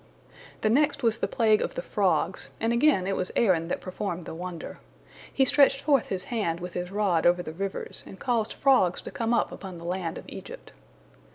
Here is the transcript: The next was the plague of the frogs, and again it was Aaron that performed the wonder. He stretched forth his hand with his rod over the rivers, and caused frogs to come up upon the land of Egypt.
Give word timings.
The 0.61 0.69
next 0.71 1.03
was 1.03 1.19
the 1.19 1.27
plague 1.27 1.61
of 1.61 1.75
the 1.75 1.83
frogs, 1.83 2.49
and 2.59 2.73
again 2.73 3.05
it 3.05 3.15
was 3.15 3.31
Aaron 3.35 3.67
that 3.67 3.81
performed 3.81 4.25
the 4.25 4.33
wonder. 4.33 4.79
He 5.31 5.45
stretched 5.45 5.79
forth 5.81 6.07
his 6.09 6.23
hand 6.33 6.59
with 6.59 6.73
his 6.73 6.89
rod 6.89 7.27
over 7.27 7.43
the 7.43 7.53
rivers, 7.53 8.03
and 8.07 8.19
caused 8.19 8.51
frogs 8.53 8.99
to 9.03 9.11
come 9.11 9.31
up 9.31 9.51
upon 9.51 9.77
the 9.77 9.85
land 9.85 10.17
of 10.17 10.25
Egypt. 10.27 10.73